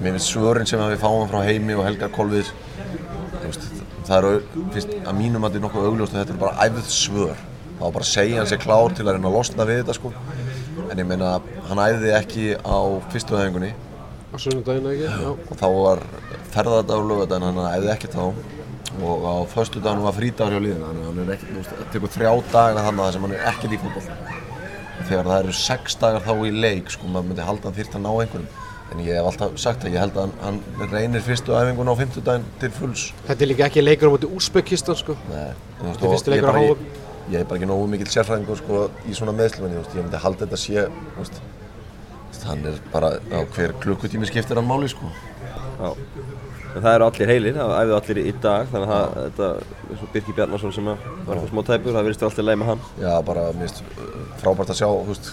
[0.00, 2.50] mér finnst svörin sem við fáum frá heimi og Helgar Kolviðs
[3.44, 3.52] þú
[4.08, 4.32] það eru,
[4.74, 7.42] finnst að mínum að þetta er nokkuð augljóst að þetta er bara æfð svör
[7.80, 10.12] þá bara segja hann sé klár til að reyna að losna við þetta sko.
[10.90, 11.38] En ég meina,
[11.68, 12.78] hann æfði ekki á
[13.12, 13.72] fyrstu höfingunni
[14.30, 15.30] á sunnudaginn ekki, já.
[15.34, 16.02] og þá var
[16.54, 18.22] ferðardagur lögadaginn, hann æfði ekki þá
[19.00, 22.12] og á föstu daginn var frídagur hjá liðinu þannig að hann er veist, það tekur
[22.14, 24.38] þrjá daga þannig að sem hann er ekkert í fútboll
[25.10, 28.04] þegar það eru sex dagar þá í leik sko, maður myndi halda hann þyrft að
[28.04, 28.50] ná einhverjum.
[28.90, 30.56] En ég hef alltaf sagt að ég held að hann,
[30.90, 33.04] reynir fyrstu æfingun á fimmtudaginn til fulls.
[33.28, 35.14] Þetta er líka ekki leikur á móti Úsbekistan sko.
[35.30, 36.99] Nei, Þetta er ég leikur á HM.
[37.30, 40.46] Ég- er bara ekki nógu mikill sérfræðingur sko, í svona meðslum en ég, myndi halda
[40.46, 40.86] þetta sé
[42.46, 45.10] hann er bara á hver klukkutími skiptir hann máli sko.
[45.80, 45.92] Já.
[46.70, 49.48] En það eru allir heilir, það æfðu allir í, dag, þannig að það, þetta,
[49.90, 52.84] eins og Birki Bjarnason sem var eitthvað smá tæpur, það virðist alltaf leið með hann.
[53.02, 54.12] Já, bara finnst uh,
[54.42, 55.32] frábært að sjá veist,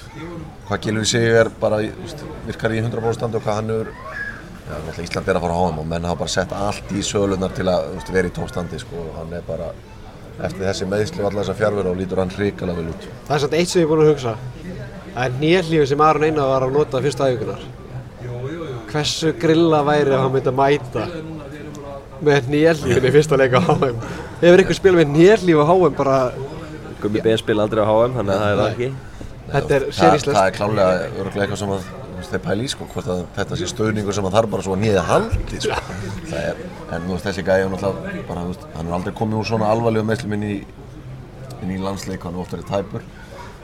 [0.67, 3.93] hvað Gilvi sig er bara veist, virkar í 100% standi og hvað hann er
[4.99, 7.69] Ísland er að fara á HM og menn hafa bara sett allt í sölunar til
[7.71, 9.69] að veist, vera í tómstandi sko, hann er bara
[10.37, 13.07] eftir þessi meðsli og alla þessa fjárveru og lítur hann hrikalega vel út.
[13.27, 14.35] Það er samt eitt sem ég er búinn að hugsa.
[15.17, 17.63] Það er nýjarlífi sem Aron Einar var að nota fyrsta æfingunar
[18.91, 21.05] Hversu grilla væri ef hann myndi að mæta
[22.27, 23.97] með nýjarlífinni fyrsta leika á HM
[24.43, 26.19] Hefur einhver spilað með nýjarlífi á HM bara?
[27.01, 28.91] Gummi B spila aldrei á HM, þannig að það er það ekki.
[29.47, 31.89] Þetta er séríslegt það er klálega örgulega eitthvað sem að
[32.25, 34.81] þeir pæli í sko, hvort að þetta sé stöðningur sem að þarf bara svo að
[34.83, 35.77] nýða haldi sko.
[36.31, 39.49] það er, en þú veist þessi gæði náttúrulega bara, veist, hann er aldrei komið úr
[39.51, 40.55] svona alvarlegu meðslum inn í
[41.61, 43.05] inn í landsleik, hann er oftar í tæpur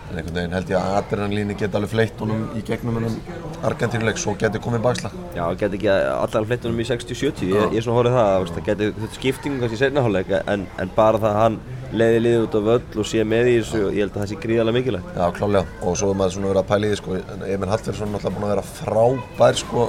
[0.09, 3.15] en einhvern veginn held ég að adrenalíni geta alveg fleitt honum í gegnum hennum
[3.63, 7.79] Argentínuleik, svo geti komið bakslag Já, það geti ekki allar fleitunum í 60-70, ég, ég
[7.79, 11.21] er svona horfið það, það geti þetta skiptingu kannski í seinna hálfleik, en, en bara
[11.23, 11.57] það að hann
[11.93, 14.37] leiði liðið út á völl og sé með í þessu, ég held að það sé
[14.43, 15.09] gríðarlega mikilvægt.
[15.13, 17.17] Já, klálega, og svo er maður svona verið að pæla í því sko,
[17.53, 19.85] Emil Hallferðsson er náttúrulega búinn að vera frábær sko,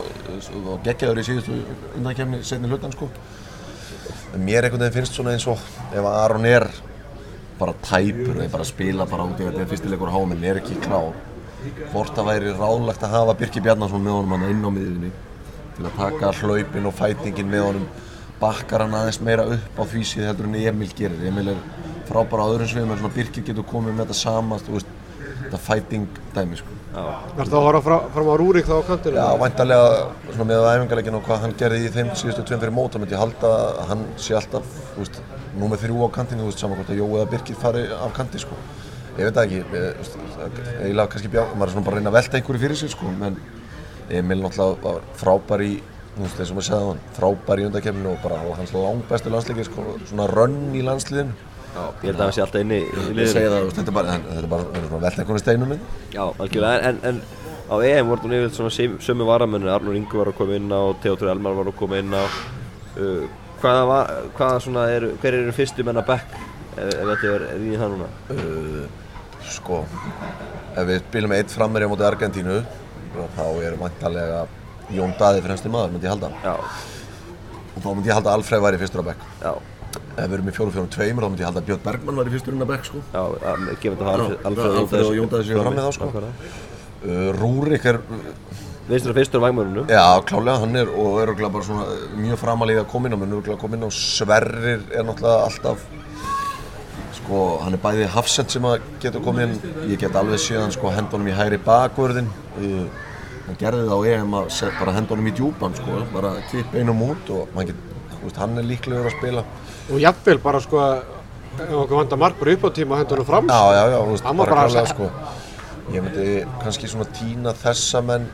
[0.74, 1.60] og geggjaður í síðustu
[1.96, 3.08] undankefni setni hlutan sko.
[4.34, 6.68] En mér einhvern veginn finnst svona eins og ef Aron er
[7.58, 9.68] bara tæpur, eða bara spila bara út í þetta.
[9.70, 11.14] Fyrstileikur á háminn, er ekki klár.
[11.92, 15.12] Hvort það væri ráðlegt að hafa Birki Bjarnason með honum hann inn á miðjunni
[15.74, 17.86] til að taka hlaupin og fætingin með honum
[18.40, 21.24] bakkar hann aðeins meira upp á því síð heldur en Emil gerir.
[21.30, 21.62] Emil er
[22.08, 24.92] frábær á öðrum sviðum en Birkir getur komið með þetta sama þú veist,
[25.44, 26.74] þetta fighting dæmi sko.
[26.94, 29.18] Var það að horfa frá, fram á Rúrik þá á kantinu?
[29.18, 29.86] Já, væntalega
[30.28, 33.16] svona með æfingarleikin og hvað hann gerði í þeim síðustu tveim fyrir mót þá myndi
[33.16, 35.18] ég halda að hann sé alltaf veist,
[35.58, 38.42] númer þrjú á kantinu, þú veist, saman hvort að Jó eða Birkir fari af kanti
[38.42, 38.58] sko.
[39.18, 39.60] ég veit það ekki
[40.84, 43.10] eiginlega kannski bjá maður er svona bara að reyna að velta einhverju fyrir sig sko,
[43.10, 43.36] en
[44.10, 45.72] Emil náttúrulega var frábær í
[46.14, 49.34] þú veist, eins og maður segði á hann, frábær í undakefninu og bara hans langbæstu
[49.34, 53.08] landsleiki sko, svona rönn í landsliðinu ég held að það sé alltaf inni í ég
[53.10, 53.30] liðinu.
[53.32, 54.48] segi það, þetta er bara, er
[54.92, 55.80] bara er einhverju steinum minn
[56.14, 57.22] Já, algjörlega, en, en
[57.64, 60.82] á EM voru nú yfirleitt svona sömu varamennir, Arnur Ingu var að koma inn á,
[61.02, 62.24] Theodor Elmar var að koma inn á.
[62.94, 63.24] Uh,
[63.62, 67.46] hvaða, var, hvaða svona eru, hver eru fyrstu menn að back ef, ef þetta er,
[67.54, 68.10] er í það núna?
[68.30, 68.84] Uh,
[69.50, 69.80] sko,
[70.74, 72.60] ef við spilum eitt frammeri á móti Argentínu
[73.34, 74.44] þá er vantarlega
[74.94, 76.54] Jón Daði fremsti maður, myndi ég halda Já,
[77.74, 79.52] og þá myndi ég halda að Alfreð væri fyrstur á bekk já,
[79.94, 82.32] ef við erum í fjóru fjórum tveimur þá myndi ég halda að Björn Bergmann væri
[82.34, 82.98] fyrstur inn á bekk sko.
[83.12, 86.06] já, að- gefum þetta Alfreð, Alfreð og Jón Daði séu frammi þá, sko.
[87.04, 87.98] Uh, Rúrik er,
[88.88, 89.86] Vinstur að fyrstur á vægmörunum.
[89.88, 91.84] já klálega hann er og öruglega bara svona
[92.20, 95.44] mjög framalíð að koma inn á menn öruglega að koma inn á Sverrir er náttúrulega
[95.48, 95.78] alltaf
[97.16, 100.74] sko, hann er bæði hafsend sem að getur komið inn ég get alveg séð hann
[100.74, 102.28] sko henda honum í hægri bakvörðin
[102.60, 102.86] uh,
[103.46, 107.02] hann gerði það á EM að bara henda honum í djúpan sko, bara kipp einum
[107.08, 107.93] út og man get, þú
[108.28, 109.44] veist, hann er líklegur að spila.
[109.92, 110.82] Og jafnvel bara sko
[111.54, 113.98] ef okkur vantar mark bara upp á tíma og hendur hann fram já, já, já,
[114.00, 115.10] þú veist, bara bara klálega sko.
[115.94, 116.28] Ég myndi
[116.62, 118.24] kannski svona tína þessa menn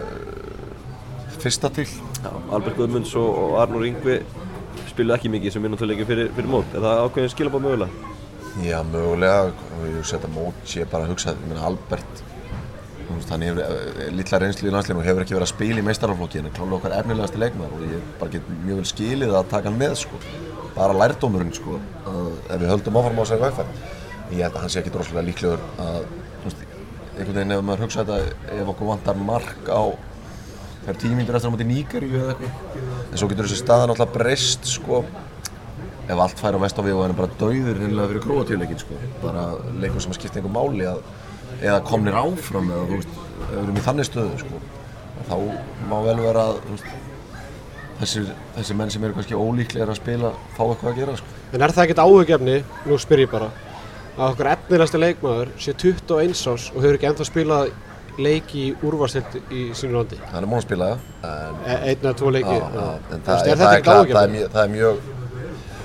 [0.00, 0.10] uh,
[1.40, 1.88] fyrsta til.
[2.20, 4.20] Já, Albert Guðmunds og, og Arnur Yngvi
[4.90, 6.76] spiluðu ekki mikið sem minnumtöluleikir fyrir, fyrir mót.
[6.76, 8.12] Er það ákveðin skilabóð mögulega?
[8.64, 12.22] Já, mögulega, og ég setja mót, ég bara að hugsa, ég meina Albert,
[13.30, 16.40] hann hefur eh, litla reynslu í landsliðinu og hefur ekki verið að spila í meistaraflokki,
[16.40, 19.70] en er klálega okkar efnilegasti leikmaður og ég bara get mjög vel skilið að taka
[19.70, 20.20] hann með, sko.
[20.76, 23.84] Bara lærdómurinn, sko, ef við höldum áfram á þessari vegferð.
[24.32, 26.10] Ég held að hann sé ekki droslega líklegur að,
[26.42, 26.66] þú veist,
[27.16, 29.82] einhvern veginn ef maður hugsa þetta, ef okkur vantar mark á
[30.82, 34.68] þegar tímíndur eftir á móti Nígeríu eða eitthvað, en svo getur þessi staða náttúrulega breyst,
[34.76, 35.00] sko,
[36.06, 38.82] ef allt fær á vest á við og hann er bara dauður hinnlega fyrir króatíuleikin
[38.82, 38.98] sko.
[39.22, 39.46] bara
[39.82, 41.00] leikur sem skiptir einhver máli að,
[41.60, 43.18] eða komnir áfram eða þú veist,
[43.50, 44.62] við erum í þannig stöðu sko.
[45.26, 45.36] þá
[45.90, 46.58] má vel vera að
[48.00, 48.26] þessir,
[48.58, 51.32] þessir menn sem eru kannski ólíklegir að spila fá eitthvað að gera sko.
[51.52, 52.56] En er það ekkert áhugjefni,
[52.86, 53.50] nú spyr ég bara
[54.16, 57.72] að okkur efnilegasti leikmaður sé 21 ás og hefur ekki ennþá spilað
[58.16, 60.86] leiki í úrvarstilt í sínu landi hann er múin að spila
[61.20, 62.62] það en, E einn eða tvo leiki já.
[62.64, 65.02] á, en Þú það, er það, það, það, það er mjög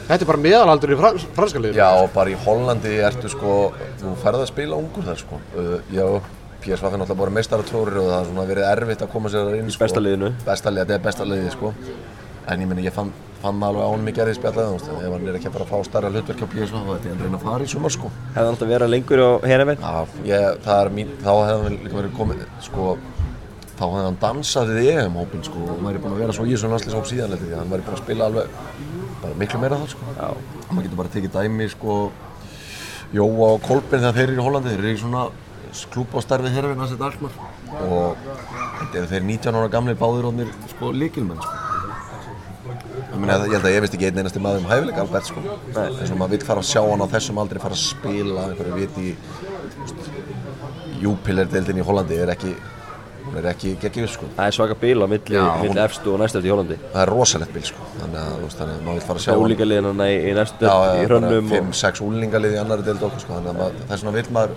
[0.09, 3.57] Þetta er bara meðalaldur í frans franska liðinu Já, og bara í Hollandi ertu sko,
[4.01, 5.39] þú færð að spila ungur þar sko.
[5.55, 6.05] Uh, já,
[6.61, 9.59] PSV er náttúrulega bara meistaratrórir og það har svona verið erfitt að koma sér þar
[9.59, 9.83] inn sko.
[9.85, 10.31] Besta liðinu.
[10.45, 11.73] Besta liðið, þetta er besta liðið sko.
[12.51, 15.15] En ég meni, ég fann, fann alveg á honum í gerði spjallað, þú veist, ef
[15.15, 17.27] hann er ekki að fara að fá starra hlutverk á PSV, þá ætti hann að
[17.27, 18.11] reyna að fara í sumar sko.
[18.31, 19.85] Hefði hann alltaf verið lengur á herraveinn?
[19.85, 22.87] Já, ég, það er mín, þá hefði hann líka verið komið, sko,
[23.81, 26.53] þá hefði hann dansað við EM-hópin sko og maður er búin að vera svo í
[26.53, 28.59] þessum landslýshóp síðan því að hann væri búin að spila alveg
[29.21, 30.11] bara miklu meira þá sko.
[30.17, 30.27] Já.
[30.71, 31.95] maður getur bara tekið dæmi sko
[33.11, 35.25] Jóa og Kolbin þegar þeir eru í Hollandi þeir eru í svona
[35.91, 37.33] klúb á starfið herfinn að setja allar
[37.87, 38.23] og
[38.79, 41.59] þetta eru þeir 19 ára gamli báður og þeir sko líkilmenn sko.
[43.11, 45.43] Ég, meni, ég held að ég veist ekki einn einasti maður um hæfileika Albert sko.
[45.75, 48.77] Þess að maður vil fara að sjá hann á þessum aldrei fara að spila einhverju
[48.77, 49.15] viti í
[51.01, 52.53] Júpiler-deildin í Hollandi er ekki
[53.25, 54.27] hún er ekki geggið sko.
[54.37, 56.77] Það er svaka bíl á milli, Já, milli hún- efstu og næstu eftir í Hollandi
[56.93, 57.87] það er rosalegt bíl sko.
[57.99, 60.33] Þannig að, þú veist, þannig að maður vil fara að sjá hann Ólíkaliðina í, í
[60.39, 63.33] næstu Já, í hrönnum 5-6 úlingalið í annari deild okkur sko.
[63.37, 64.55] Þannig að maður, þess vegna vil maður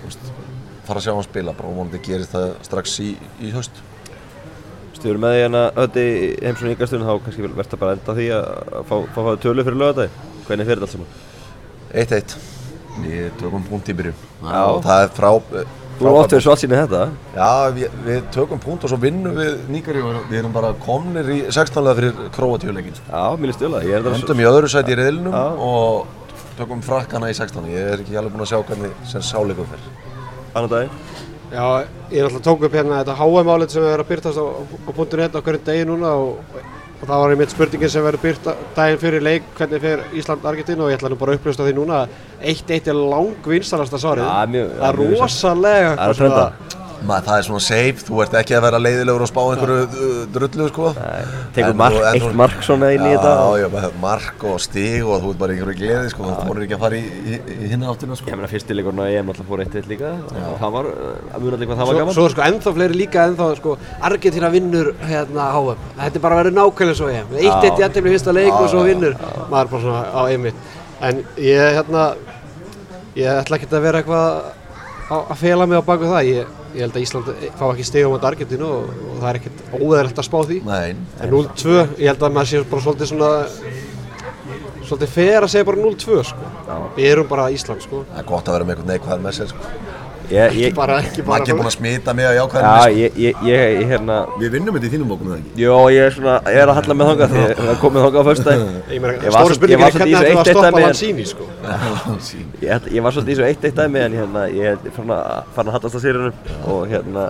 [0.00, 0.30] þú veist,
[0.86, 1.52] fara að sjá hann spila.
[1.60, 3.82] Bara og vonandi gerist það strax í, í haust.
[5.00, 6.02] Við erum með því hérna ötti
[6.44, 10.10] heimsókn yngastunum þá kannski verður það bara enda því að fá, fá tölu fyrir lögadagi
[10.44, 11.06] Hvernig fyrir þetta allt saman?
[11.94, 12.34] 1-1
[13.00, 14.18] við tökum punkt í byrjun.
[14.44, 14.60] Já.
[14.60, 15.30] og það er frá
[16.00, 17.00] Þú erum oft verið svart síni þetta
[17.34, 21.26] Já, við, við tökum punkt og svo vinnum við Níkari og við erum bara komnir
[21.28, 21.90] í 16.
[21.98, 23.04] fyrir Króatíuleikin sko.
[23.12, 25.42] Já, mér líst stjóla Ég er þetta Endum í öðru sæti í reyðlunum Já.
[25.66, 27.68] og tökum frakkana í 16.
[27.68, 29.84] Ég er ekki alveg búinn að sjá hvernig sem sáleikum fer
[30.54, 30.96] annan daginn
[31.50, 31.66] Já,
[32.08, 35.20] ég er alltaf tók upp hérna þetta HM-álit sem er að byrtast á, á punktur
[35.20, 36.40] net á hverjum degi núna og,
[37.00, 40.90] og það var einmitt spurningin sem verður byrt daginn fyrir leik hvernig fer Ísland-Argentínu og
[40.92, 42.18] ég ætla nú bara að uppljósta því núna að
[42.52, 44.28] 1-1 er lang vinsalasta svarið.
[44.28, 46.69] Það er rosalega Það er að trenda
[47.00, 50.16] Maður, það er svona safe, þú ert ekki að vera leiðilegur og spá einhverju uh,
[50.34, 50.90] drullu sko.
[51.56, 53.30] Tekur En mark, eitt mark svona inn í þetta.
[53.40, 56.28] Já, já, mark og stig og þú ert bara einhverju gleði sko.
[56.28, 57.02] Þú voru ekki að fara í,
[57.34, 58.28] í, í hinna áttina sko.
[58.30, 60.12] Ég meina fyrsti leikurinn að ég náttúrulega fór eitt eitt líka.
[60.60, 60.90] Það var,
[61.32, 62.16] að muna allir hvað það var gaman.
[62.20, 63.74] svo er sko ennþá fleiri líka ennþá sko
[64.10, 67.34] Argentina vinnur hérna HM Þetta er bara að vera nákvæmlega svo EM.
[67.40, 69.16] 1-1 í aðtefni fyrsta leik og svo vinnur
[69.50, 70.62] maður bara svona á einmitt.
[71.00, 72.06] En ég hérna
[73.16, 74.26] ég ætla ekki að vera eitthvað
[75.10, 76.28] á- að fela mig á baku það.
[76.30, 79.62] Ég, ég held að Ísland fá ekki stegum á Argentínu og, og það er ekkert
[79.78, 80.58] óðæðilegt að spá því.
[80.68, 83.30] Nei, En 0-2, ég held að maður sé bara svolítið svona
[84.90, 86.52] svolítið fer að segja bara 0-2 sko.
[86.96, 88.04] Við erum bara Ísland sko.
[88.10, 89.98] Það er gott að vera með einhvern neikvæðar með sér sko
[90.30, 93.40] Ég, ég, bara ekki bara Maggi er búinn að smita mig að jákvæðar já, ég,
[93.48, 95.54] ég, hérna Við vinnum þetta í þínum bókum, eða ekki?
[95.64, 98.20] Jó, ég er svona, ég er að halla með þangað því það er komið þangað
[98.20, 100.50] á föstudaginn Ég meina, var svo- spurningin var er svolítið hvernig þessu við að eitt
[100.50, 101.44] stoppa eitt dæmi en- Lanzini sko
[102.64, 105.14] Ég, ætla- ég var svolítið í svo eitt eitt dæmi en hérna, ég er farin
[105.16, 105.22] að,
[105.58, 106.34] að hallast að sérunum
[106.70, 107.26] og hérna,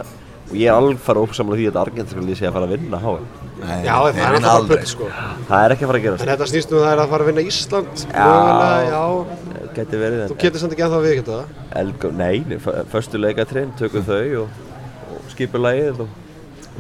[0.51, 3.27] og ég er alveg farið ósamlega því að Argentinska lýsi að fara að vinna HM.
[3.61, 5.09] Nei, Já, það er alltaf bara aldrei, putt sko.
[5.51, 6.25] Það er ekki að fara að En gerast.
[6.31, 8.31] þetta snýst nú það er að fara að vinna Ísland Já.
[8.91, 9.05] Já
[9.77, 11.37] Gæti verið Þú getur samt ekki ennþá við þetta.
[11.81, 12.59] Elgo, nei,
[12.93, 14.59] förstu leikatrinn, tökum þau og,
[15.15, 16.17] og skipur lagið og,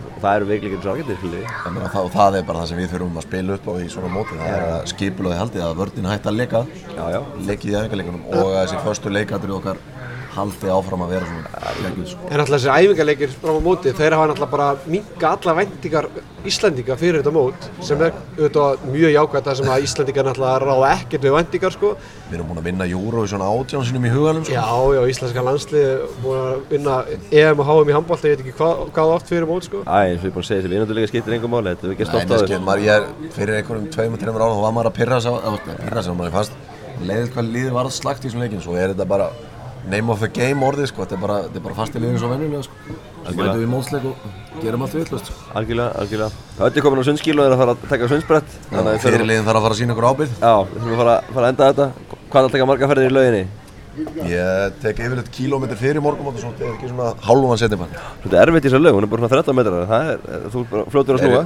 [0.00, 2.92] og það eru veikleikinn svo Argentinska Ég meina, það, það er bara það sem við
[2.94, 4.40] þurfum að spila upp á í svona móti.
[4.40, 6.64] Það er að skipulaði haldið að vördin hætti að leika.
[6.96, 7.20] Já, já.
[7.50, 9.82] leikið í æfingarleikunum og að þessi förstu leikadri okkar
[10.34, 11.48] haldi áfram að vera svona
[11.84, 12.22] leikið sko.
[12.30, 16.06] En alltaf þessi æfingarleikir fram á móti Þeir hafa alltaf bara minka alla væntingar
[16.50, 20.88] Íslandinga fyrir þetta mót sem er auðvitað mjög jákvæmt það sem að Íslandingar alltaf ráða
[20.94, 21.88] ekkert við væntingar sko
[22.30, 24.54] Við erum búin að vinna Eurovision átján sinum í huganum sko.
[24.54, 24.66] Já,
[24.96, 25.88] já, íslenska landslið
[26.22, 26.94] búin að vinna
[27.34, 30.14] EM og HM í handbólta, ég veit ekki hvað, hvað oft fyrir mót sko Æ,
[30.14, 32.04] eins og ég er búin að segja þessi vinanduleika skiptir engum máli, þetta er ekki
[35.70, 36.52] Nei, á maður fast
[37.06, 39.30] leiðið hvað liðið varð slagt í þessum leikin svo er þetta bara
[39.88, 42.20] name of the game orðið sko, þetta er bara, þetta er bara fast í liðinu
[42.20, 42.96] svo venjulega sko.
[43.20, 45.38] Svo mætum við í mótsleik og gerum allt villust sko.
[45.60, 46.44] Algjörlega, algjörlega.
[46.58, 48.54] Það er komin á sundskíl og er að fara að taka sundsbrett.
[48.70, 50.78] Þannig að við Fyrir þurfum- liðin þarf að fara að sína ykkur ábyrgð Já, við
[50.80, 51.86] þurfum að fara, fara að enda þetta.
[52.30, 53.44] Hvað er að taka marga ferðir í lauginni?
[54.30, 58.36] Ég tek yfirleitt kílómetri fyrir morgum og svo tek ekki svona hálfum setjum hann Þetta
[58.38, 59.86] er erfitt í þessar laug, hún er bara svona 13 metrar.
[59.90, 61.42] Það er, þú er bara fljótur að snúa.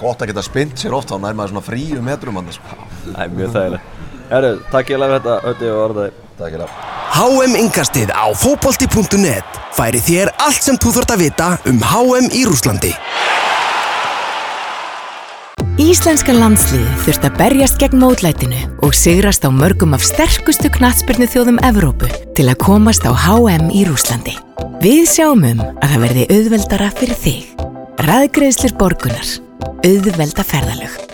[0.00, 2.76] Gott að geta spint sér oft, þá nær maður svona fríu metrum hann sko.
[3.06, 4.02] Það er mjög þægilegt.
[4.30, 6.12] Herru, takk ég lega þetta, Ötti og Orðaði.
[6.40, 11.48] Takk ég lega HM Ingastið á fótbolti.net færi þér allt sem þú þarft að vita
[11.68, 12.92] um HM í Rúslandi.
[15.80, 21.60] Íslenska landsliði þurft að berjast gegn mótlætinu og sigrast á mörgum af sterkustu knatsbyrnu þjóðum
[21.66, 24.36] Evrópu til að komast á HM í Rúslandi.
[24.80, 27.68] Við sjáum um að það verði auðveldara fyrir þig.
[28.06, 29.38] Ræðgreðslir borgunar.
[29.84, 31.09] Auðvelda ferðalög.